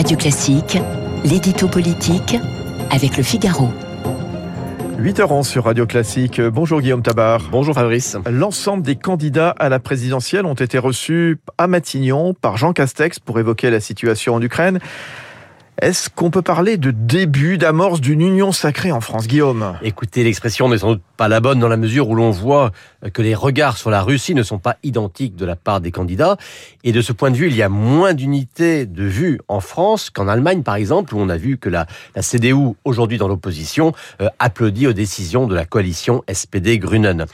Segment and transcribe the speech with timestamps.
[0.00, 0.78] Radio Classique,
[1.26, 2.34] l'édito politique
[2.90, 3.68] avec le Figaro.
[4.98, 6.40] 8h11 sur Radio Classique.
[6.40, 7.50] Bonjour Guillaume Tabar.
[7.52, 8.16] Bonjour Fabrice.
[8.30, 13.40] L'ensemble des candidats à la présidentielle ont été reçus à Matignon par Jean Castex pour
[13.40, 14.78] évoquer la situation en Ukraine.
[15.80, 19.78] Est-ce qu'on peut parler de début, d'amorce d'une union sacrée en France, Guillaume?
[19.80, 22.70] Écoutez, l'expression n'est sans doute pas la bonne dans la mesure où l'on voit
[23.14, 26.36] que les regards sur la Russie ne sont pas identiques de la part des candidats.
[26.84, 30.10] Et de ce point de vue, il y a moins d'unité de vue en France
[30.10, 31.86] qu'en Allemagne, par exemple, où on a vu que la,
[32.20, 37.24] CDU, aujourd'hui dans l'opposition, euh, applaudit aux décisions de la coalition SPD-Grünen.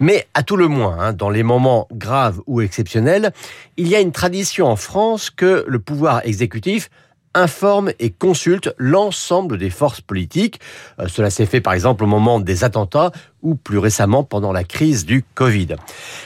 [0.00, 3.30] Mais à tout le moins, hein, dans les moments graves ou exceptionnels,
[3.76, 6.90] il y a une tradition en France que le pouvoir exécutif
[7.34, 10.60] informe et consulte l'ensemble des forces politiques.
[10.98, 14.64] Euh, cela s'est fait par exemple au moment des attentats ou plus récemment pendant la
[14.64, 15.68] crise du Covid.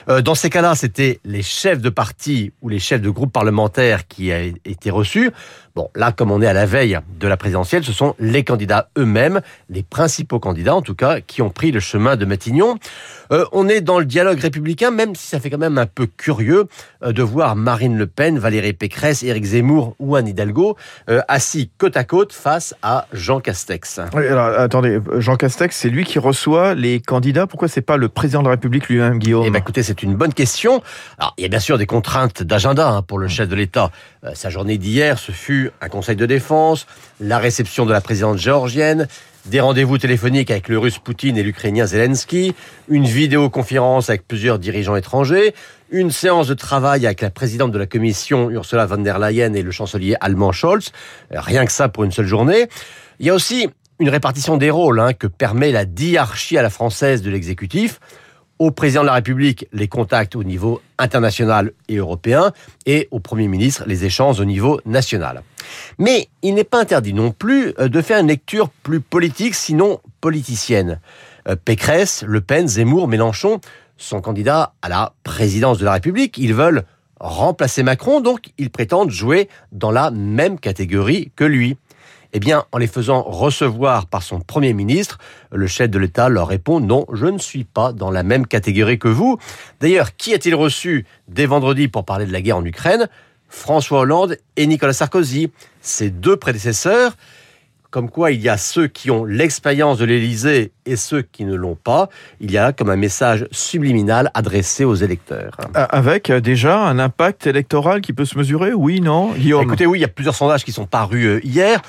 [0.08, 4.06] Euh, dans ces cas-là, c'était les chefs de parti ou les chefs de groupe parlementaires
[4.06, 5.30] qui a été reçus.
[5.74, 8.88] Bon, là, comme on est à la veille de la présidentielle, ce sont les candidats
[8.96, 12.78] eux-mêmes, les principaux candidats en tout cas, qui ont pris le chemin de Matignon.
[13.30, 16.06] Euh, on est dans le dialogue républicain, même si ça fait quand même un peu
[16.06, 16.66] curieux
[17.02, 20.76] euh, de voir Marine Le Pen, Valérie Pécresse, Éric Zemmour ou Anne Hidalgo
[21.28, 23.98] assis côte à côte face à Jean Castex.
[23.98, 27.46] Alors attendez, Jean Castex, c'est lui qui reçoit les candidats.
[27.46, 30.14] Pourquoi c'est pas le président de la République lui-même, Guillaume Eh ben, écoutez, c'est une
[30.14, 30.82] bonne question.
[31.18, 33.90] Alors, il y a bien sûr des contraintes d'agenda hein, pour le chef de l'État.
[34.34, 36.86] sa journée d'hier, ce fut un conseil de défense,
[37.20, 39.08] la réception de la présidente géorgienne,
[39.46, 42.54] des rendez-vous téléphoniques avec le russe Poutine et l'ukrainien Zelensky,
[42.88, 45.54] une vidéoconférence avec plusieurs dirigeants étrangers,
[45.90, 49.62] une séance de travail avec la présidente de la commission Ursula von der Leyen et
[49.62, 50.90] le chancelier allemand Scholz.
[51.30, 52.66] Rien que ça pour une seule journée.
[53.20, 56.70] Il y a aussi une répartition des rôles hein, que permet la diarchie à la
[56.70, 58.00] française de l'exécutif
[58.58, 62.52] au président de la République les contacts au niveau international et européen
[62.86, 65.42] et au Premier ministre les échanges au niveau national.
[65.98, 70.00] Mais il n'est pas interdit non plus euh, de faire une lecture plus politique, sinon
[70.20, 71.00] politicienne.
[71.48, 73.60] Euh, Pécresse, Le Pen, Zemmour, Mélenchon
[73.98, 76.38] sont candidats à la présidence de la République.
[76.38, 76.84] Ils veulent
[77.18, 81.76] remplacer Macron, donc ils prétendent jouer dans la même catégorie que lui.
[82.36, 85.16] Eh bien, en les faisant recevoir par son Premier ministre,
[85.50, 88.98] le chef de l'État leur répond non, je ne suis pas dans la même catégorie
[88.98, 89.38] que vous.
[89.80, 93.08] D'ailleurs, qui a-t-il reçu dès vendredi pour parler de la guerre en Ukraine?
[93.48, 97.16] François Hollande et Nicolas Sarkozy, ses deux prédécesseurs.
[97.90, 101.54] Comme quoi, il y a ceux qui ont l'expérience de l'Élysée et ceux qui ne
[101.54, 102.10] l'ont pas.
[102.40, 105.56] Il y a comme un message subliminal adressé aux électeurs.
[105.72, 108.74] Avec euh, déjà un impact électoral qui peut se mesurer?
[108.74, 111.80] Oui, non Écoutez, oui, il y a plusieurs sondages qui sont parus euh, hier.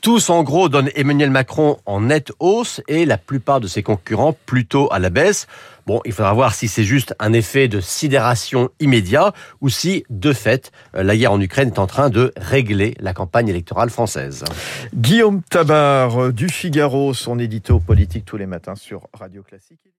[0.00, 4.36] Tous, en gros, donnent Emmanuel Macron en nette hausse et la plupart de ses concurrents
[4.46, 5.48] plutôt à la baisse.
[5.86, 10.32] Bon, il faudra voir si c'est juste un effet de sidération immédiat ou si, de
[10.32, 14.44] fait, la guerre en Ukraine est en train de régler la campagne électorale française.
[14.94, 19.88] Guillaume Tabar du Figaro, son édito politique tous les matins sur Radio Classique.